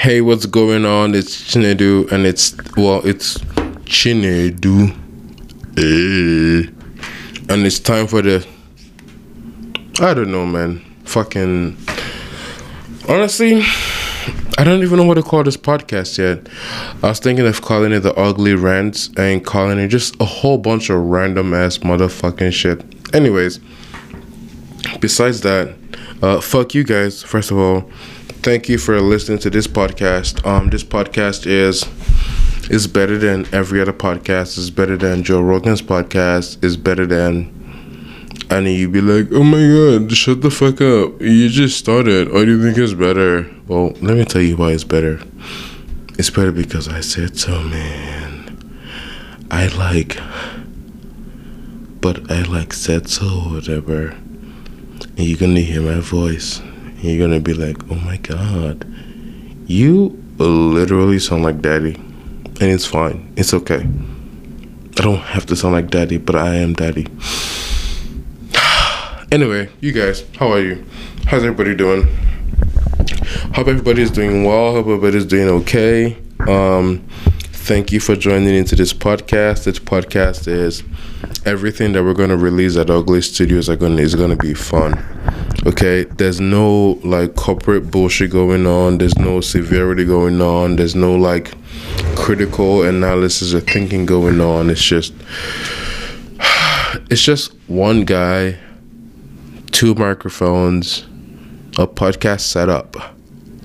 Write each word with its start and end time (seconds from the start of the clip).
Hey, 0.00 0.22
what's 0.22 0.46
going 0.46 0.86
on? 0.86 1.14
It's 1.14 1.36
Chinedu, 1.36 2.10
and 2.10 2.24
it's 2.24 2.56
well, 2.74 3.06
it's 3.06 3.36
Chinedu. 3.84 4.96
Hey. 5.76 6.72
And 7.50 7.66
it's 7.66 7.78
time 7.78 8.06
for 8.06 8.22
the. 8.22 8.46
I 10.00 10.14
don't 10.14 10.32
know, 10.32 10.46
man. 10.46 10.78
Fucking. 11.04 11.76
Honestly, 13.10 13.60
I 14.56 14.64
don't 14.64 14.82
even 14.82 14.96
know 14.96 15.04
what 15.04 15.16
to 15.16 15.22
call 15.22 15.44
this 15.44 15.58
podcast 15.58 16.16
yet. 16.16 16.48
I 17.02 17.08
was 17.10 17.18
thinking 17.18 17.46
of 17.46 17.60
calling 17.60 17.92
it 17.92 18.00
the 18.00 18.14
Ugly 18.14 18.54
Rants 18.54 19.10
and 19.18 19.44
calling 19.44 19.78
it 19.78 19.88
just 19.88 20.18
a 20.18 20.24
whole 20.24 20.56
bunch 20.56 20.88
of 20.88 20.96
random 20.96 21.52
ass 21.52 21.76
motherfucking 21.76 22.54
shit. 22.54 22.82
Anyways, 23.14 23.60
besides 24.98 25.42
that, 25.42 25.76
uh, 26.22 26.40
fuck 26.40 26.74
you 26.74 26.84
guys, 26.84 27.22
first 27.22 27.50
of 27.50 27.58
all 27.58 27.90
thank 28.42 28.70
you 28.70 28.78
for 28.78 29.00
listening 29.00 29.38
to 29.38 29.50
this 29.50 29.66
podcast. 29.66 30.44
Um, 30.46 30.70
this 30.70 30.82
podcast 30.82 31.46
is 31.46 31.84
is 32.70 32.86
better 32.86 33.18
than 33.18 33.46
every 33.52 33.80
other 33.80 33.92
podcast. 33.92 34.56
It's 34.56 34.70
better 34.70 34.96
than 34.96 35.22
Joe 35.22 35.42
Rogan's 35.42 35.82
podcast. 35.82 36.62
It's 36.64 36.76
better 36.76 37.04
than 37.04 37.56
and 38.50 38.66
you'd 38.66 38.92
be 38.92 39.00
like, 39.00 39.28
oh 39.32 39.44
my 39.44 39.58
god, 39.58 40.12
shut 40.12 40.40
the 40.40 40.50
fuck 40.50 40.80
up. 40.80 41.20
You 41.20 41.48
just 41.48 41.78
started. 41.78 42.32
Why 42.32 42.44
do 42.44 42.56
you 42.56 42.62
think 42.62 42.78
it's 42.78 42.94
better? 42.94 43.48
Well, 43.68 43.90
let 44.00 44.16
me 44.16 44.24
tell 44.24 44.42
you 44.42 44.56
why 44.56 44.72
it's 44.72 44.84
better. 44.84 45.20
It's 46.18 46.30
better 46.30 46.52
because 46.52 46.88
I 46.88 47.00
said 47.00 47.38
so, 47.38 47.62
man. 47.62 48.56
I 49.50 49.66
like, 49.68 50.18
but 52.00 52.30
I 52.30 52.42
like 52.42 52.72
said 52.72 53.08
so, 53.08 53.26
whatever. 53.26 54.08
And 54.08 55.18
you're 55.18 55.38
gonna 55.38 55.60
hear 55.60 55.82
my 55.82 56.00
voice 56.00 56.62
you're 57.02 57.26
gonna 57.26 57.40
be 57.40 57.54
like, 57.54 57.78
oh 57.90 57.94
my 57.96 58.18
god, 58.18 58.86
you 59.66 60.22
literally 60.38 61.18
sound 61.18 61.42
like 61.42 61.60
daddy. 61.62 61.94
And 61.94 62.68
it's 62.68 62.84
fine, 62.84 63.32
it's 63.36 63.54
okay. 63.54 63.86
I 64.98 65.02
don't 65.02 65.18
have 65.18 65.46
to 65.46 65.56
sound 65.56 65.74
like 65.74 65.90
daddy, 65.90 66.18
but 66.18 66.36
I 66.36 66.56
am 66.56 66.74
daddy. 66.74 67.06
anyway, 69.32 69.70
you 69.80 69.92
guys, 69.92 70.24
how 70.36 70.52
are 70.52 70.60
you? 70.60 70.84
How's 71.26 71.42
everybody 71.42 71.74
doing? 71.74 72.06
Hope 73.54 73.68
everybody's 73.68 74.10
doing 74.10 74.44
well. 74.44 74.72
Hope 74.72 74.86
everybody's 74.86 75.24
doing 75.24 75.48
okay. 75.48 76.18
Um, 76.46 77.06
thank 77.34 77.92
you 77.92 78.00
for 78.00 78.14
joining 78.14 78.54
into 78.54 78.76
this 78.76 78.92
podcast. 78.92 79.64
This 79.64 79.78
podcast 79.78 80.48
is 80.48 80.82
everything 81.44 81.92
that 81.92 82.04
we're 82.04 82.14
gonna 82.14 82.36
release 82.36 82.76
at 82.76 82.90
Ugly 82.90 83.22
Studios 83.22 83.68
are 83.68 83.76
gonna 83.76 84.00
is 84.00 84.14
gonna 84.14 84.36
be 84.36 84.54
fun. 84.54 85.02
Okay, 85.66 86.04
there's 86.04 86.40
no 86.40 86.98
like 87.04 87.34
corporate 87.34 87.90
bullshit 87.90 88.30
going 88.30 88.66
on. 88.66 88.98
There's 88.98 89.18
no 89.18 89.40
severity 89.40 90.04
going 90.04 90.40
on. 90.40 90.76
There's 90.76 90.94
no 90.94 91.16
like 91.16 91.52
critical 92.16 92.82
analysis 92.82 93.54
or 93.54 93.60
thinking 93.60 94.06
going 94.06 94.40
on. 94.40 94.70
It's 94.70 94.82
just 94.82 95.12
it's 97.10 97.22
just 97.22 97.52
one 97.68 98.04
guy, 98.04 98.58
two 99.72 99.94
microphones, 99.94 101.02
a 101.78 101.86
podcast 101.86 102.40
setup, 102.40 102.96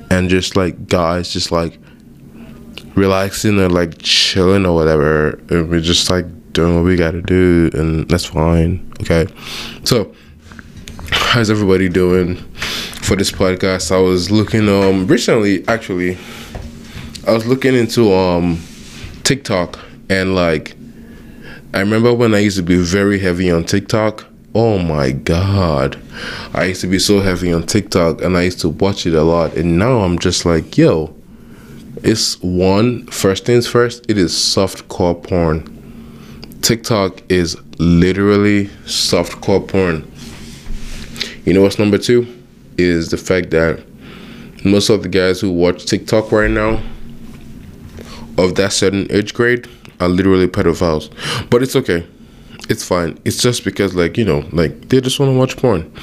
and 0.10 0.30
just 0.30 0.56
like 0.56 0.88
guys 0.88 1.32
just 1.32 1.52
like 1.52 1.80
relaxing 2.96 3.60
or 3.60 3.70
like 3.70 3.98
chilling 4.00 4.66
or 4.66 4.76
whatever. 4.76 5.40
And 5.50 5.70
we're 5.70 5.82
just 5.82 6.10
like 6.10 6.26
doing 6.56 6.74
what 6.74 6.86
we 6.86 6.96
gotta 6.96 7.22
do 7.22 7.70
and 7.74 8.10
that's 8.10 8.26
fine. 8.26 8.92
Okay. 9.02 9.28
So 9.84 10.16
how's 11.12 11.52
everybody 11.52 11.90
doing 11.90 12.38
for 13.04 13.16
this 13.16 13.32
podcast? 13.32 13.92
I 13.92 14.00
was 14.00 14.32
looking 14.32 14.68
um 14.70 15.06
recently 15.06 15.68
actually 15.68 16.18
I 17.28 17.34
was 17.34 17.46
looking 17.46 17.76
into 17.76 18.12
um 18.14 18.60
TikTok 19.24 19.80
and 20.10 20.34
like 20.34 20.76
I 21.74 21.80
remember 21.82 22.14
when 22.14 22.34
I 22.34 22.40
used 22.40 22.58
to 22.58 22.64
be 22.64 22.78
very 22.78 23.20
heavy 23.20 23.52
on 23.52 23.66
TikTok. 23.66 24.26
Oh 24.56 24.80
my 24.80 25.12
god. 25.12 26.02
I 26.54 26.66
used 26.66 26.80
to 26.82 26.88
be 26.88 27.00
so 27.00 27.20
heavy 27.20 27.52
on 27.52 27.64
TikTok 27.68 28.22
and 28.22 28.38
I 28.38 28.44
used 28.44 28.62
to 28.62 28.70
watch 28.70 29.06
it 29.06 29.14
a 29.14 29.24
lot 29.24 29.56
and 29.56 29.78
now 29.78 30.00
I'm 30.00 30.18
just 30.18 30.46
like, 30.46 30.78
yo, 30.78 31.14
it's 32.02 32.42
one 32.42 33.08
first 33.08 33.46
things 33.46 33.68
first, 33.68 34.06
it 34.10 34.18
is 34.18 34.36
soft 34.36 34.88
core 34.88 35.16
porn. 35.16 35.75
TikTok 36.66 37.22
is 37.30 37.56
literally 37.78 38.66
softcore 38.86 39.68
porn. 39.68 40.12
You 41.46 41.54
know 41.54 41.62
what's 41.62 41.78
number 41.78 42.00
two? 42.00 42.26
Is 42.80 43.10
the 43.10 43.18
fact 43.18 43.52
that 43.52 43.86
most 44.66 44.90
of 44.90 45.04
the 45.04 45.10
guys 45.10 45.40
who 45.40 45.52
watch 45.52 45.86
TikTok 45.86 46.32
right 46.32 46.50
now 46.50 46.82
of 48.40 48.56
that 48.56 48.74
certain 48.74 49.06
age 49.12 49.36
grade 49.36 49.68
are 50.00 50.10
literally 50.10 50.48
pedophiles. 50.48 51.12
But 51.52 51.62
it's 51.62 51.76
okay. 51.76 52.08
It's 52.68 52.84
fine. 52.84 53.20
It's 53.26 53.38
just 53.38 53.64
because 53.64 53.94
like, 53.94 54.18
you 54.18 54.26
know, 54.26 54.44
like 54.52 54.90
they 54.90 55.02
just 55.02 55.20
want 55.20 55.34
to 55.34 55.38
watch 55.38 55.58
porn. 55.58 55.94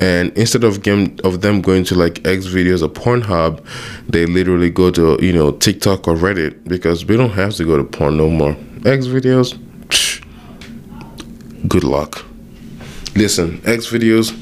And 0.00 0.30
instead 0.38 0.62
of 0.62 0.84
game 0.84 1.18
of 1.24 1.40
them 1.40 1.60
going 1.60 1.82
to 1.82 1.96
like 1.96 2.24
X 2.24 2.46
videos 2.46 2.80
or 2.80 2.88
Pornhub, 2.88 3.60
they 4.08 4.24
literally 4.24 4.70
go 4.70 4.92
to, 4.92 5.18
you 5.20 5.32
know, 5.32 5.50
TikTok 5.50 6.06
or 6.06 6.14
Reddit 6.14 6.62
because 6.68 7.04
we 7.04 7.16
don't 7.16 7.30
have 7.30 7.54
to 7.54 7.64
go 7.64 7.76
to 7.76 7.82
porn 7.82 8.16
no 8.16 8.30
more. 8.30 8.56
X 8.84 9.06
videos, 9.06 9.60
good 11.68 11.84
luck. 11.84 12.24
Listen, 13.14 13.60
X 13.64 13.86
videos 13.86 14.34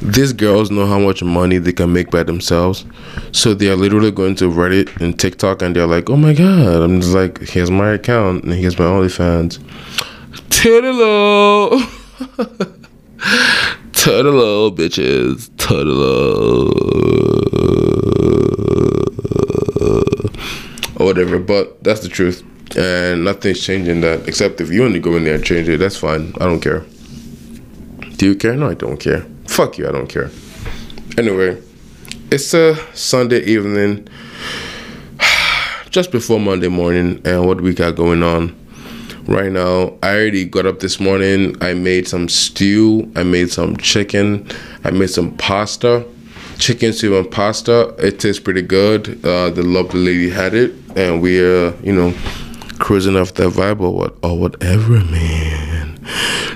these 0.00 0.32
girls 0.32 0.70
know 0.70 0.86
how 0.86 0.98
much 0.98 1.22
money 1.22 1.58
they 1.58 1.72
can 1.72 1.92
make 1.92 2.10
by 2.10 2.22
themselves. 2.22 2.84
So 3.32 3.54
they 3.54 3.68
are 3.68 3.76
literally 3.76 4.10
going 4.10 4.34
to 4.36 4.50
Reddit 4.50 5.00
and 5.00 5.18
TikTok 5.18 5.62
and 5.62 5.74
they're 5.74 5.86
like, 5.86 6.10
oh 6.10 6.16
my 6.16 6.32
God. 6.32 6.82
I'm 6.82 7.00
just 7.00 7.14
like, 7.14 7.40
here's 7.40 7.70
my 7.70 7.90
account 7.92 8.44
and 8.44 8.54
here's 8.54 8.78
my 8.78 8.84
OnlyFans. 8.84 9.58
Tudelo. 10.48 11.80
Tudelo, 13.92 14.76
bitches. 14.76 15.48
Tudelo. 15.56 16.70
Or 21.00 21.06
whatever. 21.06 21.38
But 21.38 21.82
that's 21.82 22.00
the 22.00 22.08
truth. 22.08 22.44
And 22.74 23.24
nothing's 23.24 23.60
changing 23.60 24.00
that. 24.00 24.26
Except 24.26 24.60
if 24.60 24.70
you 24.70 24.82
want 24.82 24.94
to 24.94 25.00
go 25.00 25.16
in 25.16 25.24
there 25.24 25.36
and 25.36 25.44
change 25.44 25.68
it, 25.68 25.78
that's 25.78 25.96
fine. 25.96 26.32
I 26.40 26.46
don't 26.46 26.60
care. 26.60 26.84
Do 28.16 28.26
you 28.26 28.34
care? 28.34 28.54
No, 28.56 28.70
I 28.70 28.74
don't 28.74 28.98
care. 28.98 29.26
Fuck 29.46 29.78
you, 29.78 29.88
I 29.88 29.92
don't 29.92 30.08
care. 30.08 30.30
Anyway, 31.18 31.62
it's 32.30 32.52
a 32.54 32.76
Sunday 32.94 33.40
evening, 33.44 34.08
just 35.90 36.10
before 36.10 36.40
Monday 36.40 36.68
morning, 36.68 37.20
and 37.24 37.46
what 37.46 37.60
we 37.60 37.74
got 37.74 37.94
going 37.94 38.22
on 38.22 38.54
right 39.28 39.50
now. 39.50 39.96
I 40.02 40.14
already 40.14 40.44
got 40.44 40.66
up 40.66 40.80
this 40.80 41.00
morning. 41.00 41.56
I 41.60 41.74
made 41.74 42.08
some 42.08 42.28
stew. 42.28 43.10
I 43.16 43.22
made 43.22 43.50
some 43.50 43.76
chicken. 43.76 44.48
I 44.84 44.90
made 44.90 45.10
some 45.10 45.36
pasta, 45.36 46.06
chicken 46.58 46.92
stew 46.92 47.18
and 47.18 47.30
pasta. 47.30 47.94
It 47.98 48.20
tastes 48.20 48.40
pretty 48.40 48.62
good. 48.62 49.24
Uh, 49.24 49.50
the 49.50 49.62
lovely 49.62 50.00
lady 50.00 50.30
had 50.30 50.54
it, 50.54 50.74
and 50.96 51.22
we're 51.22 51.74
you 51.82 51.92
know 51.92 52.14
cruising 52.78 53.16
off 53.16 53.34
that 53.34 53.50
vibe 53.50 53.80
or 53.80 53.92
what 53.92 54.16
or 54.22 54.38
whatever, 54.38 55.00
man. 55.04 55.98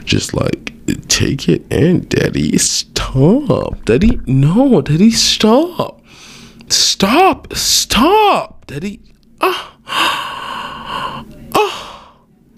Just 0.05 0.35
like 0.35 0.73
take 1.09 1.49
it 1.49 1.71
in, 1.71 2.07
Daddy. 2.09 2.57
Stop. 2.59 3.85
Daddy, 3.85 4.21
no, 4.27 4.81
Daddy, 4.83 5.11
stop. 5.11 6.03
Stop. 6.69 7.53
Stop. 7.55 8.67
Daddy. 8.67 9.01
Ah. 9.41 9.77
Ah. 9.87 11.25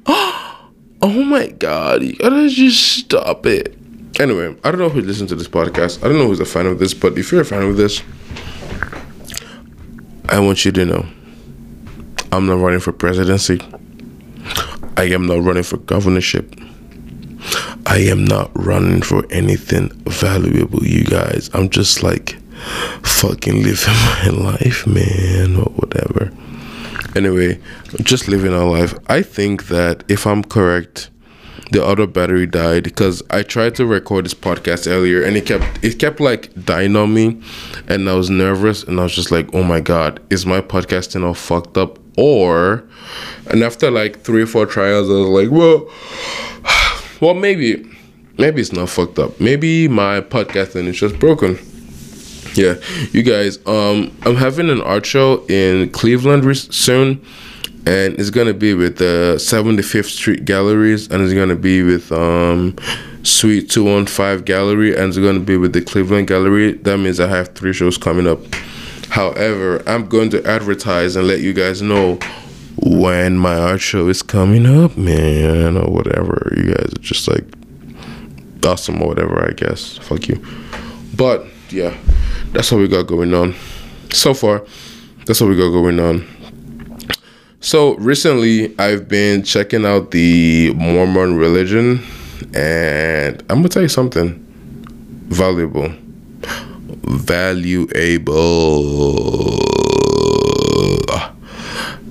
Ah. 0.06 0.68
Oh 1.00 1.24
my 1.24 1.48
god. 1.48 2.02
You 2.02 2.16
gotta 2.16 2.48
just 2.48 2.98
stop 2.98 3.46
it. 3.46 3.76
Anyway, 4.20 4.54
I 4.62 4.70
don't 4.70 4.78
know 4.78 4.90
who 4.90 5.00
listens 5.00 5.30
to 5.30 5.36
this 5.36 5.48
podcast. 5.48 6.04
I 6.04 6.08
don't 6.08 6.18
know 6.18 6.26
who's 6.26 6.40
a 6.40 6.44
fan 6.44 6.66
of 6.66 6.78
this, 6.78 6.92
but 6.92 7.16
if 7.16 7.32
you're 7.32 7.40
a 7.40 7.44
fan 7.44 7.62
of 7.62 7.76
this, 7.76 8.02
I 10.28 10.38
want 10.38 10.64
you 10.64 10.72
to 10.72 10.84
know 10.84 11.06
I'm 12.32 12.46
not 12.46 12.60
running 12.60 12.80
for 12.80 12.92
presidency. 12.92 13.60
I 14.96 15.04
am 15.04 15.26
not 15.26 15.42
running 15.42 15.64
for 15.64 15.76
governorship. 15.76 16.58
I 17.84 17.98
am 17.98 18.24
not 18.24 18.50
running 18.54 19.02
for 19.02 19.26
anything 19.30 19.90
valuable, 20.06 20.82
you 20.82 21.04
guys. 21.04 21.50
I'm 21.52 21.68
just 21.68 22.02
like 22.02 22.38
fucking 23.02 23.62
living 23.62 23.94
my 23.94 24.28
life, 24.28 24.86
man, 24.86 25.56
or 25.56 25.70
whatever. 25.72 26.32
Anyway, 27.14 27.60
just 28.02 28.28
living 28.28 28.54
our 28.54 28.64
life. 28.64 28.94
I 29.08 29.20
think 29.20 29.66
that 29.66 30.02
if 30.08 30.26
I'm 30.26 30.42
correct, 30.42 31.10
the 31.70 31.84
other 31.84 32.06
battery 32.06 32.46
died 32.46 32.84
because 32.84 33.22
I 33.28 33.42
tried 33.42 33.74
to 33.74 33.84
record 33.84 34.24
this 34.24 34.34
podcast 34.34 34.90
earlier 34.90 35.22
and 35.22 35.36
it 35.36 35.44
kept 35.44 35.84
it 35.84 35.98
kept 35.98 36.18
like 36.18 36.64
dying 36.64 36.96
on 36.96 37.12
me 37.12 37.42
and 37.88 38.08
I 38.08 38.14
was 38.14 38.30
nervous 38.30 38.84
and 38.84 38.98
I 39.00 39.02
was 39.02 39.14
just 39.14 39.30
like, 39.30 39.54
oh 39.54 39.62
my 39.62 39.80
god, 39.80 40.20
is 40.30 40.46
my 40.46 40.62
podcasting 40.62 41.24
all 41.24 41.34
fucked 41.34 41.76
up? 41.76 42.01
Or 42.16 42.84
and 43.50 43.62
after 43.62 43.90
like 43.90 44.20
three 44.20 44.42
or 44.42 44.46
four 44.46 44.66
trials, 44.66 45.08
I 45.08 45.14
was 45.14 45.28
like, 45.28 45.50
well 45.50 45.88
well, 47.20 47.34
maybe, 47.34 47.88
maybe 48.38 48.60
it's 48.60 48.72
not 48.72 48.88
fucked 48.88 49.18
up. 49.18 49.40
Maybe 49.40 49.88
my 49.88 50.20
podcasting 50.20 50.86
is 50.86 50.98
just 50.98 51.18
broken. 51.18 51.58
yeah, 52.54 52.74
you 53.12 53.22
guys. 53.22 53.58
Um, 53.66 54.16
I'm 54.22 54.36
having 54.36 54.68
an 54.70 54.80
art 54.82 55.06
show 55.06 55.44
in 55.46 55.90
Cleveland 55.90 56.44
re- 56.44 56.54
soon, 56.54 57.24
and 57.86 58.18
it's 58.18 58.30
gonna 58.30 58.54
be 58.54 58.74
with 58.74 58.98
the 58.98 59.34
75th 59.38 60.10
Street 60.10 60.44
Galleries, 60.44 61.08
and 61.08 61.22
it's 61.22 61.32
gonna 61.34 61.56
be 61.56 61.82
with 61.82 62.12
um, 62.12 62.76
Suite 63.22 63.70
215 63.70 64.44
Gallery, 64.44 64.94
and 64.94 65.08
it's 65.08 65.18
gonna 65.18 65.40
be 65.40 65.56
with 65.56 65.72
the 65.72 65.80
Cleveland 65.80 66.28
Gallery. 66.28 66.72
That 66.72 66.98
means 66.98 67.20
I 67.20 67.26
have 67.28 67.54
three 67.54 67.72
shows 67.72 67.96
coming 67.96 68.26
up. 68.26 68.40
However, 69.12 69.82
I'm 69.86 70.08
going 70.08 70.30
to 70.30 70.42
advertise 70.46 71.16
and 71.16 71.26
let 71.26 71.40
you 71.40 71.52
guys 71.52 71.82
know 71.82 72.18
when 72.78 73.36
my 73.36 73.58
art 73.58 73.82
show 73.82 74.08
is 74.08 74.22
coming 74.22 74.64
up, 74.64 74.96
man, 74.96 75.76
or 75.76 75.92
whatever. 75.92 76.50
You 76.56 76.72
guys 76.72 76.94
are 76.94 77.02
just 77.02 77.28
like 77.28 77.44
awesome 78.64 79.02
or 79.02 79.08
whatever, 79.08 79.46
I 79.46 79.52
guess. 79.52 79.98
Fuck 79.98 80.28
you. 80.28 80.42
But 81.14 81.44
yeah, 81.68 81.94
that's 82.52 82.72
what 82.72 82.78
we 82.78 82.88
got 82.88 83.02
going 83.02 83.34
on. 83.34 83.54
So 84.14 84.32
far, 84.32 84.64
that's 85.26 85.42
what 85.42 85.50
we 85.50 85.58
got 85.58 85.72
going 85.72 86.00
on. 86.00 86.26
So 87.60 87.96
recently, 87.96 88.74
I've 88.78 89.08
been 89.08 89.42
checking 89.42 89.84
out 89.84 90.10
the 90.12 90.72
Mormon 90.74 91.36
religion, 91.36 92.02
and 92.54 93.42
I'm 93.50 93.58
gonna 93.58 93.68
tell 93.68 93.82
you 93.82 93.88
something 93.88 94.42
valuable, 95.28 95.92
valuable. 97.02 97.88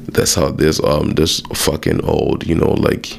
That's 0.07 0.35
how 0.35 0.51
this 0.51 0.83
um 0.83 1.11
this 1.11 1.41
fucking 1.53 2.03
old, 2.03 2.45
you 2.45 2.55
know, 2.55 2.73
like 2.73 3.17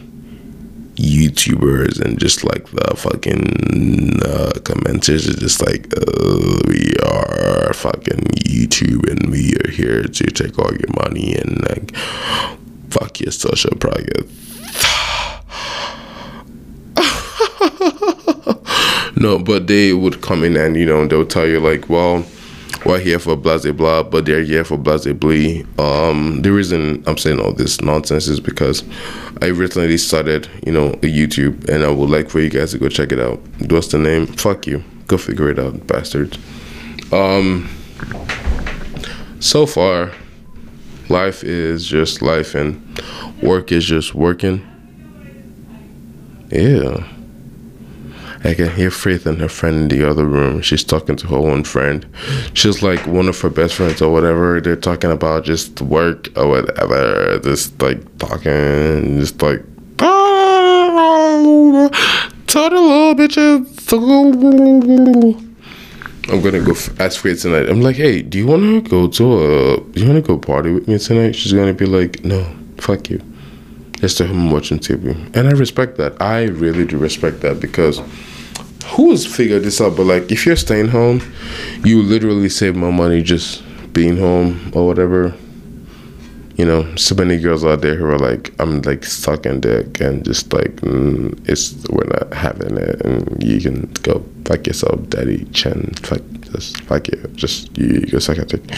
YouTubers 0.97 2.01
and 2.01 2.19
just 2.19 2.45
like 2.45 2.67
the 2.71 2.95
fucking 2.97 4.21
uh, 4.23 4.53
commenters 4.61 5.29
are 5.29 5.39
just 5.41 5.61
like, 5.67 5.87
uh, 5.97 6.61
we 6.69 6.95
are 7.05 7.73
fucking 7.73 8.25
YouTube 8.45 9.09
and 9.11 9.31
we 9.31 9.55
are 9.65 9.71
here 9.71 10.03
to 10.03 10.25
take 10.27 10.59
all 10.59 10.71
your 10.71 10.93
money 11.03 11.35
and 11.35 11.63
like 11.69 11.97
fuck 12.91 13.21
your 13.21 13.33
social 13.33 13.75
project. 13.77 14.31
No, 19.23 19.39
but 19.39 19.69
they 19.69 19.93
would 19.93 20.21
come 20.21 20.43
in 20.43 20.57
and 20.57 20.77
you 20.77 20.85
know 20.85 21.07
they'll 21.07 21.25
tell 21.25 21.47
you 21.47 21.61
like, 21.61 21.89
well, 21.89 22.25
we're 22.85 22.99
here 22.99 23.21
for 23.21 23.37
blah 23.37 23.59
blah 23.59 23.71
blah, 23.71 24.03
but 24.03 24.27
they're 24.27 24.43
here 24.43 24.65
for 24.65 24.77
blah 24.77 24.99
blah 24.99 25.13
blah. 25.13 25.63
Um, 25.79 26.43
the 26.43 26.51
reason 26.51 27.05
I'm 27.07 27.17
saying 27.17 27.39
all 27.39 27.53
this 27.53 27.81
nonsense 27.81 28.27
is 28.27 28.41
because 28.41 28.83
I 29.41 29.47
recently 29.47 29.97
started, 29.99 30.49
you 30.67 30.73
know, 30.73 30.89
a 30.89 31.07
YouTube, 31.07 31.69
and 31.69 31.85
I 31.85 31.91
would 31.91 32.11
like 32.11 32.31
for 32.31 32.41
you 32.41 32.51
guys 32.51 32.73
to 32.73 32.79
go 32.79 32.89
check 32.89 33.13
it 33.13 33.21
out. 33.21 33.41
What's 33.71 33.89
the 33.89 33.99
name? 33.99 34.27
Fuck 34.27 34.67
you. 34.67 34.83
Go 35.07 35.17
figure 35.17 35.49
it 35.49 35.59
out, 35.59 35.87
bastards. 35.87 36.37
Um, 37.13 37.69
so 39.39 39.67
far, 39.67 40.11
life 41.09 41.45
is 41.45 41.87
just 41.87 42.23
life, 42.23 42.57
and 42.57 43.01
work 43.41 43.71
is 43.71 43.85
just 43.85 44.17
working. 44.17 44.67
Yeah. 46.51 47.07
I 48.45 48.55
can 48.55 48.71
hear 48.71 48.91
Faith 48.91 49.27
and 49.27 49.41
her 49.41 49.49
friend 49.49 49.93
in 49.93 49.99
the 49.99 50.09
other 50.09 50.25
room. 50.27 50.63
She's 50.63 50.83
talking 50.83 51.17
to 51.17 51.27
her 51.29 51.41
one 51.41 51.65
friend. 51.65 52.07
She's 52.55 52.83
like 52.83 53.07
one 53.07 53.29
of 53.29 53.41
her 53.41 53.51
best 53.51 53.75
friends 53.75 54.03
or 54.03 54.13
whatever. 54.13 54.61
They're 54.61 54.77
talking 54.77 55.11
about 55.11 55.45
just 55.45 55.81
work 55.81 56.29
or 56.37 56.49
whatever. 56.49 57.39
Just 57.39 57.81
like 57.81 58.19
talking, 58.19 59.21
just 59.21 59.41
like 59.41 59.63
little 62.83 63.15
bitches. 63.15 63.69
I'm 66.29 66.41
gonna 66.41 66.61
go 66.61 66.73
ask 67.03 67.21
Faith 67.21 67.43
tonight. 67.43 67.69
I'm 67.69 67.81
like, 67.81 67.97
hey, 67.97 68.23
do 68.23 68.39
you 68.39 68.47
wanna 68.47 68.81
go 68.81 69.09
to 69.09 69.25
a? 69.25 69.81
Do 69.81 70.01
you 70.01 70.07
wanna 70.07 70.21
go 70.23 70.39
party 70.39 70.73
with 70.73 70.89
me 70.89 70.99
tonight? 70.99 71.33
She's 71.33 71.53
gonna 71.53 71.75
be 71.75 71.87
like, 71.87 72.25
no, 72.25 72.45
fuck 72.79 73.11
you. 73.11 73.21
Just 74.03 74.19
to 74.19 74.27
him 74.27 74.51
watching 74.51 74.81
TV, 74.81 75.15
and 75.37 75.47
I 75.47 75.53
respect 75.53 75.97
that. 75.99 76.21
I 76.21 76.47
really 76.47 76.85
do 76.85 76.99
respect 76.99 77.41
that 77.43 77.61
because 77.61 78.03
who's 78.85 79.25
figured 79.25 79.63
this 79.63 79.81
out? 79.81 79.97
But 79.97 80.07
like, 80.07 80.33
if 80.33 80.45
you're 80.45 80.57
staying 80.57 80.89
home, 80.89 81.23
you 81.85 82.03
literally 82.03 82.49
save 82.49 82.75
more 82.75 82.93
money 82.93 83.23
just 83.23 83.63
being 83.93 84.17
home 84.17 84.73
or 84.75 84.89
whatever. 84.89 85.33
You 86.57 86.65
know, 86.65 86.97
so 86.97 87.15
many 87.15 87.39
girls 87.39 87.65
out 87.65 87.81
there 87.83 87.95
who 87.95 88.07
are 88.07 88.19
like, 88.19 88.53
I'm 88.59 88.83
like 88.83 89.05
sucking 89.05 89.61
dick 89.61 90.01
and 90.01 90.25
just 90.25 90.53
like, 90.53 90.75
mm, 90.81 91.39
it's 91.49 91.73
we're 91.89 92.03
not 92.03 92.35
having 92.35 92.77
it, 92.79 93.03
and 93.03 93.41
you 93.41 93.61
can 93.61 93.83
go 94.03 94.25
fuck 94.45 94.67
yourself, 94.67 95.09
daddy, 95.11 95.45
Chen, 95.53 95.93
fuck, 96.03 96.23
just 96.51 96.81
fuck 96.83 97.07
you, 97.07 97.19
just 97.37 97.79
you, 97.79 97.87
you 97.87 98.07
go 98.07 98.19
suck 98.19 98.39
a 98.39 98.47
dick, 98.47 98.75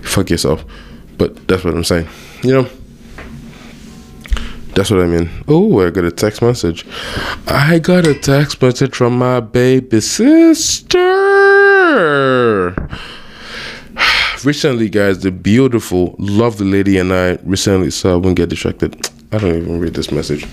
fuck 0.00 0.30
yourself. 0.30 0.64
But 1.18 1.46
that's 1.48 1.64
what 1.64 1.74
I'm 1.74 1.84
saying. 1.84 2.08
You 2.42 2.62
know. 2.62 2.68
That's 4.74 4.90
what 4.90 5.00
I 5.00 5.06
mean. 5.06 5.30
Oh, 5.46 5.86
I 5.86 5.90
got 5.90 6.04
a 6.04 6.10
text 6.10 6.42
message. 6.42 6.84
I 7.46 7.78
got 7.78 8.06
a 8.08 8.14
text 8.14 8.60
message 8.60 8.96
from 8.96 9.16
my 9.16 9.38
baby 9.38 10.00
sister. 10.00 11.04
Recently, 14.44 14.88
guys, 14.88 15.20
the 15.20 15.30
beautiful, 15.30 16.16
lovely 16.18 16.66
lady 16.66 16.98
and 16.98 17.12
I 17.12 17.38
recently 17.44 17.90
so 17.92 18.14
I 18.14 18.16
Won't 18.16 18.36
get 18.36 18.48
distracted. 18.48 19.08
I 19.30 19.38
don't 19.38 19.56
even 19.56 19.78
read 19.78 19.94
this 19.94 20.10
message. 20.10 20.44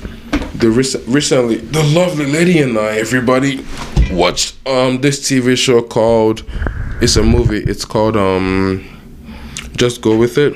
The 0.54 0.70
rec- 0.70 1.02
recently, 1.08 1.58
the 1.58 1.84
lovely 1.84 2.32
lady 2.32 2.60
and 2.60 2.78
I, 2.78 2.98
everybody, 3.00 3.66
watched 4.12 4.56
um 4.68 5.02
this 5.02 5.20
TV 5.20 5.58
show 5.58 5.82
called. 5.82 6.44
It's 7.02 7.16
a 7.16 7.24
movie. 7.24 7.64
It's 7.64 7.86
called 7.86 8.16
um, 8.16 8.86
Just 9.76 10.02
Go 10.04 10.16
with 10.16 10.38
It. 10.38 10.56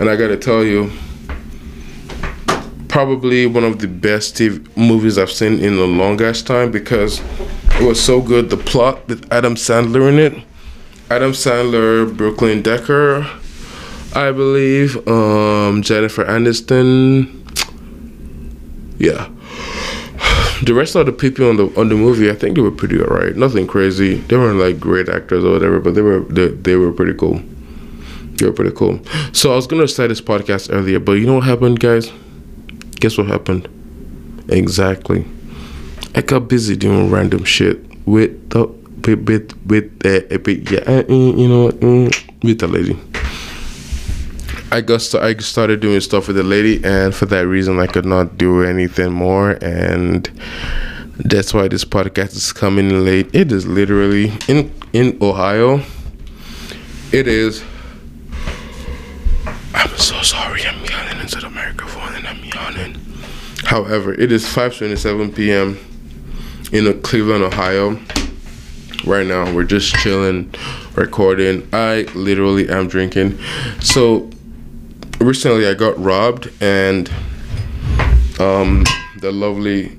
And 0.00 0.08
I 0.08 0.16
gotta 0.16 0.38
tell 0.38 0.64
you, 0.64 0.90
probably 2.98 3.46
one 3.46 3.62
of 3.62 3.78
the 3.78 3.86
best 3.86 4.34
TV 4.34 4.58
movies 4.76 5.18
I've 5.18 5.30
seen 5.30 5.60
in 5.60 5.76
the 5.76 5.86
longest 5.86 6.48
time 6.48 6.72
because 6.72 7.20
it 7.78 7.86
was 7.86 8.02
so 8.02 8.20
good. 8.20 8.50
The 8.50 8.56
plot 8.56 9.06
with 9.06 9.32
Adam 9.32 9.54
Sandler 9.54 10.08
in 10.08 10.18
it, 10.18 10.44
Adam 11.08 11.30
Sandler, 11.30 12.12
Brooklyn 12.16 12.60
Decker, 12.60 13.24
I 14.16 14.32
believe, 14.32 14.96
um, 15.06 15.80
Jennifer 15.82 16.24
Aniston. 16.24 17.30
Yeah. 18.98 19.28
The 20.64 20.74
rest 20.74 20.96
of 20.96 21.06
the 21.06 21.12
people 21.12 21.48
on 21.48 21.56
the 21.56 21.66
on 21.78 21.88
the 21.88 21.94
movie, 21.94 22.28
I 22.28 22.34
think 22.34 22.56
they 22.56 22.62
were 22.62 22.72
pretty 22.72 23.00
alright. 23.00 23.36
Nothing 23.36 23.68
crazy. 23.68 24.16
They 24.26 24.36
weren't 24.36 24.58
like 24.58 24.80
great 24.80 25.08
actors 25.08 25.44
or 25.44 25.52
whatever, 25.52 25.78
but 25.78 25.94
they 25.94 26.02
were 26.02 26.18
they, 26.36 26.48
they 26.48 26.74
were 26.74 26.92
pretty 26.92 27.14
cool. 27.14 27.40
They 28.38 28.46
were 28.46 28.56
pretty 28.60 28.74
cool. 28.74 28.98
So 29.32 29.52
I 29.52 29.54
was 29.54 29.68
gonna 29.68 29.86
start 29.86 30.08
this 30.08 30.20
podcast 30.20 30.74
earlier, 30.74 30.98
but 30.98 31.12
you 31.12 31.26
know 31.26 31.34
what 31.34 31.44
happened, 31.44 31.78
guys? 31.78 32.10
Guess 33.00 33.18
what 33.18 33.28
happened? 33.28 33.68
Exactly. 34.48 35.24
I 36.14 36.22
got 36.22 36.48
busy 36.48 36.76
doing 36.76 37.10
random 37.10 37.44
shit 37.44 37.78
with 38.06 38.50
the 38.50 38.66
with 39.06 39.28
with, 39.28 39.52
with 39.66 39.84
uh, 40.04 40.50
yeah, 40.70 40.80
uh, 40.80 41.04
you 41.08 41.48
know 41.48 41.68
mm, 41.70 42.42
with 42.42 42.58
the 42.58 42.66
lady. 42.66 42.98
I 44.70 44.80
got 44.80 45.00
st- 45.00 45.22
I 45.22 45.34
started 45.40 45.80
doing 45.80 46.00
stuff 46.00 46.26
with 46.26 46.36
the 46.36 46.42
lady, 46.42 46.84
and 46.84 47.14
for 47.14 47.26
that 47.26 47.46
reason, 47.46 47.78
I 47.78 47.86
could 47.86 48.04
not 48.04 48.36
do 48.36 48.62
anything 48.62 49.12
more, 49.12 49.52
and 49.62 50.28
that's 51.18 51.54
why 51.54 51.68
this 51.68 51.84
podcast 51.84 52.36
is 52.36 52.52
coming 52.52 53.04
late. 53.04 53.30
It 53.34 53.52
is 53.52 53.66
literally 53.66 54.32
in 54.48 54.72
in 54.92 55.16
Ohio. 55.22 55.82
It 57.12 57.28
is. 57.28 57.62
I'm 59.74 59.96
so 59.96 60.20
sorry. 60.22 60.64
I'm 60.64 60.84
yelling 60.84 61.17
However, 63.68 64.14
it 64.14 64.32
is 64.32 64.46
5:27 64.46 65.36
p.m. 65.36 65.78
in 66.72 67.00
Cleveland, 67.02 67.44
Ohio. 67.44 68.00
Right 69.04 69.26
now, 69.26 69.54
we're 69.54 69.64
just 69.64 69.94
chilling, 69.96 70.54
recording. 70.94 71.68
I 71.72 72.02
literally 72.14 72.68
am 72.68 72.88
drinking. 72.88 73.38
So 73.80 74.30
recently, 75.20 75.66
I 75.66 75.74
got 75.74 75.98
robbed, 75.98 76.50
and 76.62 77.08
um, 78.40 78.84
the 79.20 79.32
lovely, 79.32 79.98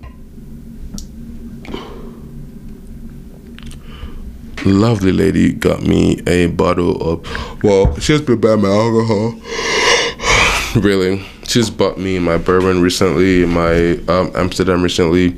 lovely 4.65 5.11
lady 5.11 5.53
got 5.53 5.83
me 5.83 6.21
a 6.25 6.47
bottle 6.47 7.01
of. 7.01 7.63
Well, 7.63 7.97
she's 7.99 8.21
been 8.21 8.41
buying 8.41 8.61
my 8.61 8.69
alcohol. 8.69 9.35
really, 10.75 11.25
she's 11.47 11.69
bought 11.69 11.97
me 11.97 12.19
my 12.19 12.37
bourbon 12.37 12.81
recently, 12.81 13.45
my 13.45 13.93
um, 14.07 14.31
Amsterdam 14.35 14.83
recently. 14.83 15.37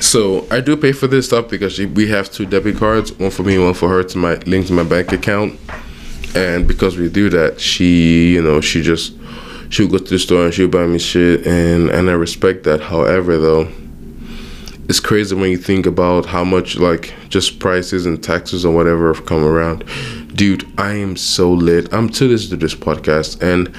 So 0.00 0.46
I 0.50 0.60
do 0.60 0.76
pay 0.76 0.92
for 0.92 1.06
this 1.06 1.26
stuff 1.26 1.50
because 1.50 1.74
she, 1.74 1.84
we 1.84 2.08
have 2.08 2.30
two 2.30 2.46
debit 2.46 2.78
cards, 2.78 3.12
one 3.18 3.30
for 3.30 3.42
me, 3.42 3.58
one 3.58 3.74
for 3.74 3.90
her, 3.90 4.02
to 4.02 4.18
my 4.18 4.36
link 4.46 4.68
to 4.68 4.72
my 4.72 4.84
bank 4.84 5.12
account. 5.12 5.58
And 6.34 6.66
because 6.66 6.96
we 6.96 7.10
do 7.10 7.28
that, 7.30 7.60
she, 7.60 8.32
you 8.32 8.42
know, 8.42 8.62
she 8.62 8.80
just 8.80 9.14
she'll 9.68 9.88
go 9.88 9.98
to 9.98 10.04
the 10.04 10.18
store 10.18 10.46
and 10.46 10.54
she'll 10.54 10.68
buy 10.68 10.86
me 10.86 10.98
shit, 10.98 11.46
and 11.46 11.90
and 11.90 12.08
I 12.08 12.14
respect 12.14 12.64
that. 12.64 12.80
However, 12.80 13.36
though, 13.36 13.70
it's 14.88 15.00
crazy 15.00 15.34
when 15.34 15.50
you 15.50 15.58
think 15.58 15.84
about 15.84 16.24
how 16.24 16.44
much 16.44 16.76
like 16.76 17.12
just 17.28 17.58
prices 17.58 18.06
and 18.06 18.22
taxes 18.22 18.64
and 18.64 18.74
whatever 18.74 19.12
have 19.12 19.26
come 19.26 19.44
around. 19.44 19.84
Dude, 20.40 20.72
I 20.78 20.94
am 20.94 21.18
so 21.18 21.52
lit. 21.52 21.92
I'm 21.92 22.08
to 22.08 22.26
this 22.26 22.48
to 22.48 22.56
this 22.56 22.74
podcast 22.74 23.42
and 23.42 23.70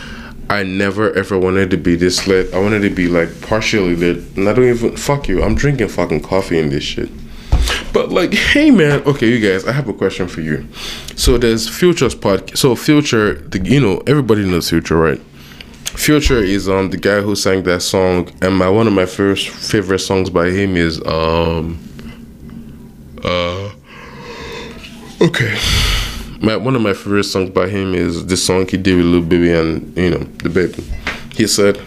I 0.48 0.62
never 0.62 1.12
ever 1.13 1.39
wanted 1.39 1.72
to 1.72 1.77
be 1.77 1.96
this 1.96 2.27
lit. 2.27 2.53
I 2.53 2.60
wanted 2.60 2.82
to 2.82 2.91
be 2.91 3.08
like 3.08 3.41
partially 3.41 3.96
lit. 3.96 4.18
And 4.38 4.48
I 4.48 4.53
don't 4.53 4.65
even 4.65 4.96
fuck 4.96 5.27
you. 5.27 5.41
I'm 5.41 5.56
drinking 5.56 5.88
fucking 5.88 6.22
coffee 6.22 6.60
in 6.60 6.70
this 6.70 6.84
shit. 6.84 7.10
But 7.91 8.10
like, 8.10 8.36
hey 8.36 8.70
man, 8.70 9.01
okay, 9.08 9.27
you 9.27 9.39
guys, 9.39 9.65
I 9.65 9.72
have 9.72 9.88
a 9.89 9.94
question 9.94 10.27
for 10.27 10.41
you. 10.41 10.68
So 11.15 11.39
there's 11.39 11.68
Future's 11.68 12.13
podcast. 12.13 12.60
So 12.60 12.75
Future, 12.75 13.34
the, 13.34 13.58
you 13.68 13.80
know, 13.80 14.03
everybody 14.06 14.48
knows 14.48 14.70
Future, 14.70 14.98
right? 14.98 15.20
Future 15.86 16.44
is 16.44 16.70
um 16.70 16.91
the 16.91 16.98
guy 16.98 17.22
who 17.22 17.36
sang 17.36 17.63
that 17.63 17.82
song, 17.82 18.30
and 18.44 18.56
my 18.56 18.70
one 18.70 18.86
of 18.86 18.94
my 18.94 19.08
first 19.08 19.50
favorite 19.50 19.98
songs 19.98 20.30
by 20.30 20.51
him 20.51 20.77
is 20.77 21.03
um 21.08 21.80
uh 23.24 23.72
okay. 25.22 25.58
My 26.41 26.57
one 26.57 26.75
of 26.75 26.81
my 26.81 26.93
favorite 26.93 27.25
songs 27.25 27.51
by 27.51 27.69
him 27.69 27.93
is 27.93 28.25
the 28.25 28.38
song 28.38 28.67
he 28.67 28.77
did 28.77 28.95
with 28.98 29.05
Lil 29.05 29.21
Baby 29.21 29.51
and 29.53 29.95
you 29.95 30.10
know 30.10 30.24
the 30.43 30.50
baby. 30.50 30.83
He 31.33 31.48
said, 31.48 31.79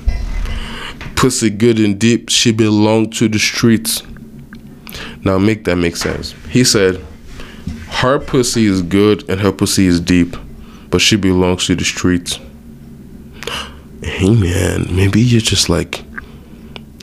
"Pussy 1.17 1.51
good 1.51 1.79
and 1.79 1.99
deep, 1.99 2.29
she 2.29 2.53
belong 2.53 3.11
to 3.13 3.29
the 3.29 3.39
streets." 3.39 4.03
Now 5.25 5.39
make 5.39 5.65
that 5.65 5.77
make 5.77 5.97
sense. 5.97 6.35
He 6.51 6.63
said, 6.65 7.01
"Her 7.89 8.19
pussy 8.19 8.67
is 8.67 8.83
good 8.83 9.29
and 9.29 9.41
her 9.41 9.53
pussy 9.53 9.87
is 9.87 10.01
deep, 10.01 10.37
but 10.91 11.01
she 11.01 11.17
belongs 11.17 11.67
to 11.67 11.75
the 11.75 11.85
streets." 11.85 12.39
hey 14.05 14.35
man, 14.35 14.87
maybe 14.95 15.21
you're 15.21 15.41
just 15.41 15.69
like 15.69 16.05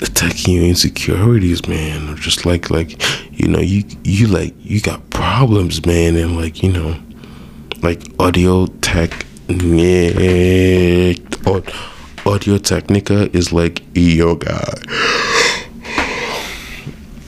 attacking 0.02 0.56
your 0.56 0.66
insecurities, 0.66 1.68
man, 1.68 2.10
or 2.10 2.16
just 2.16 2.46
like 2.46 2.70
like 2.70 3.02
you 3.32 3.48
know 3.48 3.60
you 3.60 3.84
you 4.04 4.28
like 4.28 4.54
you 4.60 4.80
got 4.82 5.10
problems, 5.10 5.86
man, 5.86 6.16
and 6.16 6.38
like 6.38 6.64
you 6.64 6.72
know 6.72 6.96
like 7.82 8.02
audio 8.20 8.68
tech. 8.82 9.26
Audio 12.26 12.58
Technica 12.60 13.36
is 13.36 13.52
like 13.52 13.84
yoga. 13.94 14.62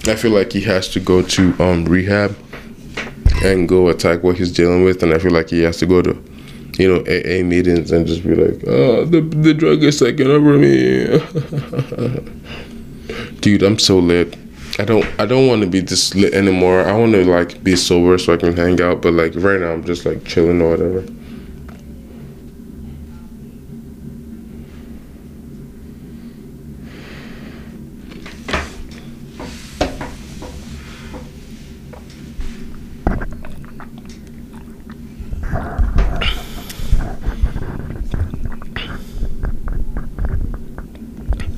I 0.05 0.15
feel 0.15 0.31
like 0.31 0.51
he 0.51 0.61
has 0.61 0.87
to 0.89 0.99
go 0.99 1.21
to 1.21 1.53
um 1.59 1.85
rehab 1.85 2.35
and 3.43 3.67
go 3.67 3.89
attack 3.89 4.23
what 4.23 4.37
he's 4.37 4.51
dealing 4.51 4.83
with, 4.83 5.03
and 5.03 5.13
I 5.13 5.19
feel 5.19 5.31
like 5.31 5.49
he 5.49 5.61
has 5.63 5.77
to 5.77 5.85
go 5.85 6.01
to 6.01 6.13
you 6.77 6.87
know, 6.91 7.01
AA 7.01 7.43
meetings 7.43 7.91
and 7.91 8.07
just 8.07 8.23
be 8.23 8.33
like, 8.35 8.63
oh, 8.67 9.05
the, 9.05 9.21
the 9.21 9.53
drug 9.53 9.83
is 9.83 9.99
taking 9.99 10.27
over 10.27 10.57
me. 10.57 11.05
Dude, 13.41 13.61
I'm 13.61 13.77
so 13.77 13.99
lit. 13.99 14.35
I 14.79 14.85
don't 14.85 15.05
I 15.19 15.27
don't 15.27 15.47
want 15.47 15.61
to 15.61 15.67
be 15.67 15.81
this 15.81 16.15
lit 16.15 16.33
anymore. 16.33 16.81
I 16.81 16.97
want 16.97 17.11
to 17.11 17.23
like 17.25 17.63
be 17.63 17.75
sober 17.75 18.17
so 18.17 18.33
I 18.33 18.37
can 18.37 18.57
hang 18.57 18.81
out, 18.81 19.03
but 19.03 19.13
like 19.13 19.33
right 19.35 19.59
now 19.59 19.71
I'm 19.71 19.83
just 19.83 20.03
like 20.03 20.25
chilling 20.25 20.61
or 20.61 20.71
whatever. 20.71 21.05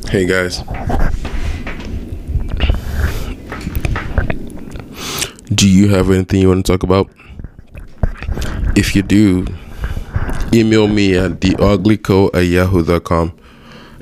Hey 0.09 0.25
guys. 0.25 0.94
You 5.75 5.89
have 5.89 6.09
anything 6.09 6.41
you 6.41 6.47
want 6.47 6.65
to 6.65 6.71
talk 6.71 6.83
about? 6.83 7.09
If 8.77 8.95
you 8.95 9.01
do, 9.01 9.45
email 10.53 10.87
me 10.87 11.15
at 11.17 11.39
theuglyco 11.41 12.33
at 12.33 12.45
yahoo.com. 12.45 13.37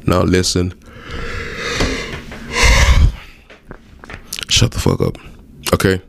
Now 0.06 0.22
listen. 0.22 0.74
Shut 4.50 4.72
the 4.72 4.80
fuck 4.80 5.01
up. 5.01 5.18
Okay? 5.74 6.01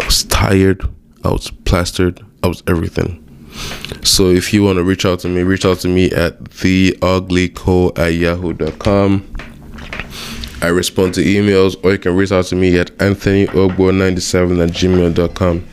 I 0.00 0.04
was 0.04 0.24
tired. 0.24 0.82
I 1.24 1.28
was 1.28 1.50
plastered. 1.50 2.24
I 2.42 2.48
was 2.48 2.62
everything. 2.68 3.18
So 4.02 4.30
if 4.30 4.52
you 4.52 4.62
want 4.62 4.76
to 4.76 4.84
reach 4.84 5.04
out 5.04 5.20
to 5.20 5.28
me, 5.28 5.42
reach 5.42 5.64
out 5.64 5.80
to 5.80 5.88
me 5.88 6.10
at 6.12 6.42
theuglyco 6.44 7.98
at 7.98 8.14
yahoo.com. 8.14 9.28
I 10.62 10.68
respond 10.68 11.14
to 11.14 11.24
emails, 11.24 11.76
or 11.84 11.90
you 11.90 11.98
can 11.98 12.14
reach 12.14 12.30
out 12.30 12.44
to 12.46 12.54
me 12.54 12.78
at 12.78 12.96
anthonyogbo97 12.98 14.62
at 14.62 14.70
gmail.com. 14.70 15.68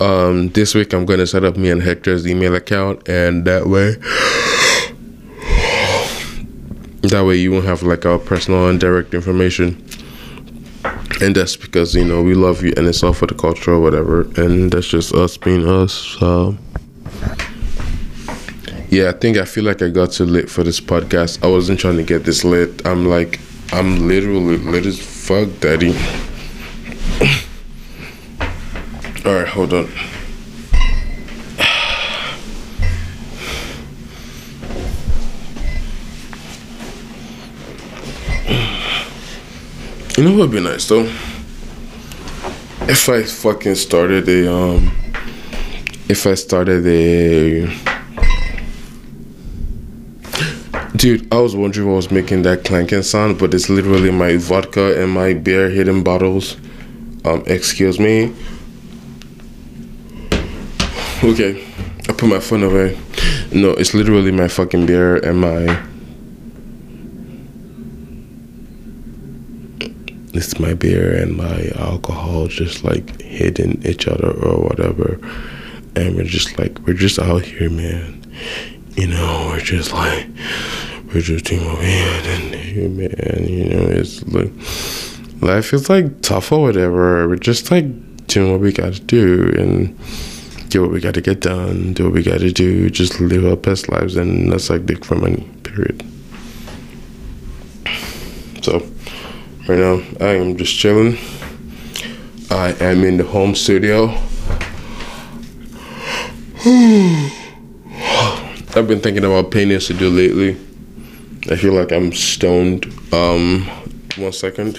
Um, 0.00 0.48
this 0.50 0.76
week 0.76 0.92
I'm 0.92 1.04
going 1.04 1.18
to 1.18 1.26
set 1.26 1.42
up 1.42 1.56
me 1.56 1.70
and 1.70 1.82
Hector's 1.82 2.24
email 2.24 2.54
account, 2.54 3.08
and 3.08 3.44
that 3.46 3.66
way, 3.66 3.96
that 7.02 7.24
way 7.26 7.34
you 7.34 7.50
won't 7.50 7.64
have 7.64 7.82
like 7.82 8.06
our 8.06 8.18
personal 8.18 8.68
and 8.68 8.78
direct 8.78 9.12
information. 9.12 9.84
And 11.20 11.34
that's 11.34 11.56
because 11.56 11.92
you 11.92 12.04
know 12.04 12.22
we 12.22 12.34
love 12.34 12.62
you, 12.62 12.72
and 12.76 12.86
it's 12.86 13.02
all 13.02 13.12
for 13.12 13.26
the 13.26 13.34
culture 13.34 13.72
or 13.72 13.80
whatever, 13.80 14.22
and 14.40 14.70
that's 14.70 14.86
just 14.86 15.12
us 15.14 15.36
being 15.36 15.66
us. 15.68 15.92
So 15.92 16.56
yeah, 18.88 19.08
I 19.08 19.12
think 19.12 19.36
I 19.36 19.44
feel 19.44 19.64
like 19.64 19.82
I 19.82 19.88
got 19.88 20.12
too 20.12 20.26
lit 20.26 20.48
for 20.48 20.62
this 20.62 20.80
podcast. 20.80 21.44
I 21.44 21.48
wasn't 21.48 21.80
trying 21.80 21.96
to 21.96 22.04
get 22.04 22.22
this 22.24 22.44
lit. 22.44 22.86
I'm 22.86 23.06
like, 23.06 23.40
I'm 23.72 24.08
literally 24.08 24.58
lit 24.58 24.84
as 24.84 24.98
fuck, 24.98 25.48
daddy. 25.60 25.94
All 29.24 29.34
right, 29.34 29.46
hold 29.46 29.72
on. 29.72 29.88
You 40.16 40.24
know 40.24 40.32
what 40.32 40.40
would 40.40 40.50
be 40.50 40.60
nice 40.60 40.88
though? 40.88 41.04
If 42.88 43.08
I 43.08 43.22
fucking 43.22 43.76
started 43.76 44.28
a 44.28 44.52
um 44.52 44.90
if 46.08 46.26
I 46.26 46.34
started 46.34 46.84
a 46.86 47.89
Dude, 51.00 51.32
I 51.32 51.38
was 51.38 51.56
wondering 51.56 51.88
what 51.88 51.96
was 51.96 52.10
making 52.10 52.42
that 52.42 52.62
clanking 52.62 53.02
sound, 53.02 53.38
but 53.38 53.54
it's 53.54 53.70
literally 53.70 54.10
my 54.10 54.36
vodka 54.36 55.02
and 55.02 55.10
my 55.10 55.32
beer 55.32 55.70
hidden 55.70 56.02
bottles. 56.02 56.58
Um, 57.24 57.42
excuse 57.46 57.98
me. 57.98 58.34
Okay, 61.24 61.66
I 62.06 62.12
put 62.12 62.24
my 62.28 62.38
phone 62.38 62.64
away. 62.64 62.98
No, 63.50 63.70
it's 63.70 63.94
literally 63.94 64.30
my 64.30 64.46
fucking 64.46 64.84
beer 64.84 65.16
and 65.16 65.40
my. 65.40 65.82
It's 70.34 70.60
my 70.60 70.74
beer 70.74 71.16
and 71.16 71.34
my 71.34 71.70
alcohol 71.76 72.46
just 72.46 72.84
like 72.84 73.22
hitting 73.22 73.80
each 73.86 74.06
other 74.06 74.32
or 74.32 74.62
whatever. 74.62 75.18
And 75.96 76.14
we're 76.14 76.24
just 76.24 76.58
like, 76.58 76.78
we're 76.80 76.92
just 76.92 77.18
out 77.18 77.40
here, 77.40 77.70
man. 77.70 78.22
You 78.96 79.06
know, 79.06 79.46
we're 79.48 79.60
just 79.60 79.94
like 79.94 80.26
just 81.18 81.46
doing 81.46 81.66
what 81.66 81.78
we 81.78 81.86
had 81.86 82.26
and 82.26 82.96
man, 82.96 83.48
you 83.48 83.64
know, 83.64 83.82
it's 83.82 84.22
like 84.28 84.52
life 85.42 85.72
is 85.72 85.88
like 85.90 86.22
tough 86.22 86.52
or 86.52 86.62
whatever. 86.62 87.28
We're 87.28 87.36
just 87.36 87.70
like 87.70 87.84
doing 88.28 88.52
what 88.52 88.60
we 88.60 88.72
gotta 88.72 89.00
do 89.00 89.52
and 89.58 89.98
do 90.70 90.82
what 90.82 90.92
we 90.92 91.00
gotta 91.00 91.20
get 91.20 91.40
done, 91.40 91.94
do 91.94 92.04
what 92.04 92.12
we 92.12 92.22
gotta 92.22 92.52
do, 92.52 92.88
just 92.90 93.20
live 93.20 93.44
our 93.44 93.56
best 93.56 93.88
lives 93.88 94.16
and 94.16 94.52
that's 94.52 94.70
like 94.70 94.86
big 94.86 95.04
for 95.04 95.16
money, 95.16 95.48
period. 95.64 96.04
So 98.62 98.78
right 99.68 99.78
now 99.78 100.00
I 100.20 100.36
am 100.36 100.56
just 100.56 100.76
chilling. 100.76 101.18
I 102.50 102.72
am 102.80 103.02
in 103.02 103.16
the 103.16 103.24
home 103.24 103.56
studio. 103.56 104.08
I've 108.76 108.86
been 108.86 109.00
thinking 109.00 109.24
about 109.24 109.50
paintings 109.50 109.88
to 109.88 109.94
do 109.94 110.08
lately. 110.08 110.56
I 111.48 111.56
feel 111.56 111.72
like 111.72 111.90
I'm 111.90 112.12
stoned. 112.12 112.86
Um, 113.12 113.66
one 114.16 114.32
second. 114.32 114.78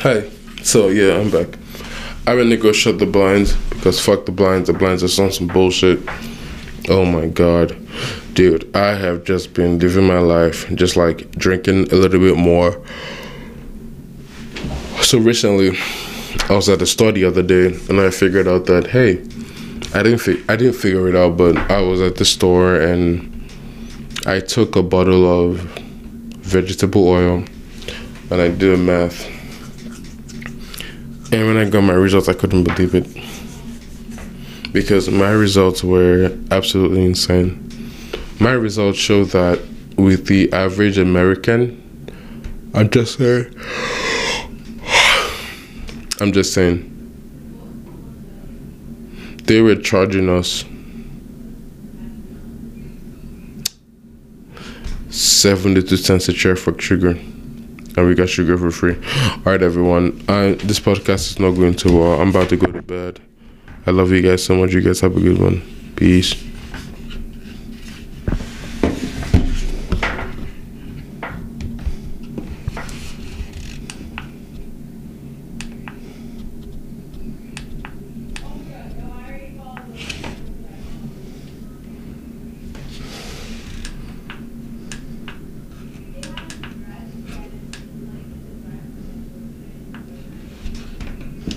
Hey, 0.00 0.30
so 0.62 0.88
yeah, 0.88 1.18
I'm 1.18 1.30
back. 1.30 1.58
I 2.26 2.34
went 2.34 2.50
to 2.50 2.56
go 2.56 2.72
shut 2.72 2.98
the 2.98 3.06
blinds 3.06 3.54
because 3.70 3.98
fuck 3.98 4.26
the 4.26 4.32
blinds. 4.32 4.66
The 4.66 4.72
blinds 4.72 5.02
are 5.02 5.22
on 5.22 5.32
some 5.32 5.46
bullshit. 5.46 6.00
Oh 6.88 7.04
my 7.04 7.26
god. 7.26 7.76
Dude, 8.34 8.74
I 8.76 8.94
have 8.94 9.24
just 9.24 9.54
been 9.54 9.78
living 9.80 10.06
my 10.06 10.20
life, 10.20 10.72
just 10.76 10.96
like 10.96 11.30
drinking 11.32 11.92
a 11.92 11.96
little 11.96 12.20
bit 12.20 12.36
more. 12.36 12.80
So 15.00 15.18
recently, 15.18 15.76
I 16.48 16.52
was 16.52 16.68
at 16.68 16.78
the 16.78 16.86
store 16.86 17.10
the 17.10 17.24
other 17.24 17.42
day, 17.42 17.74
and 17.88 18.00
I 18.00 18.10
figured 18.10 18.46
out 18.46 18.66
that 18.66 18.86
hey, 18.86 19.18
I 19.98 20.02
didn't 20.04 20.18
fi- 20.18 20.42
I 20.48 20.54
didn't 20.54 20.74
figure 20.74 21.08
it 21.08 21.16
out, 21.16 21.36
but 21.36 21.56
I 21.70 21.80
was 21.80 22.00
at 22.00 22.16
the 22.16 22.24
store 22.24 22.80
and 22.80 23.32
I 24.26 24.38
took 24.38 24.76
a 24.76 24.82
bottle 24.82 25.26
of 25.26 25.56
vegetable 26.42 27.08
oil, 27.08 27.44
and 28.30 28.40
I 28.40 28.48
did 28.48 28.74
a 28.74 28.76
math. 28.76 29.26
And 31.32 31.48
when 31.48 31.56
I 31.56 31.68
got 31.68 31.80
my 31.80 31.94
results, 31.94 32.28
I 32.28 32.34
couldn't 32.34 32.62
believe 32.62 32.94
it 32.94 33.06
because 34.76 35.08
my 35.08 35.30
results 35.30 35.82
were 35.82 36.30
absolutely 36.50 37.02
insane. 37.02 37.66
My 38.38 38.52
results 38.52 38.98
show 38.98 39.24
that 39.24 39.58
with 39.96 40.26
the 40.26 40.52
average 40.52 40.98
American, 40.98 41.82
I'm 42.74 42.90
just 42.90 43.16
saying, 43.16 43.54
I'm 46.20 46.30
just 46.30 46.52
saying, 46.52 46.92
they 49.44 49.62
were 49.62 49.76
charging 49.76 50.28
us 50.28 50.62
72 55.08 55.96
cents 55.96 56.28
a 56.28 56.34
chair 56.34 56.54
for 56.54 56.78
sugar 56.78 57.12
and 57.12 58.06
we 58.06 58.14
got 58.14 58.28
sugar 58.28 58.58
for 58.58 58.70
free 58.70 58.96
all 58.96 59.52
right 59.52 59.62
everyone 59.62 60.22
I, 60.28 60.58
this 60.62 60.80
podcast 60.80 61.30
is 61.30 61.40
not 61.40 61.52
going 61.52 61.76
too 61.76 61.98
well 61.98 62.12
uh, 62.12 62.18
i'm 62.18 62.28
about 62.28 62.50
to 62.50 62.58
go 62.58 62.70
to 62.70 62.82
bed 62.82 63.20
i 63.86 63.90
love 63.90 64.10
you 64.10 64.22
guys 64.22 64.44
so 64.44 64.56
much. 64.56 64.72
You 64.72 64.80
guys 64.80 65.00
have 65.00 65.16
a 65.16 65.20
good 65.20 65.38
one. 65.38 65.62
Peace 65.96 66.34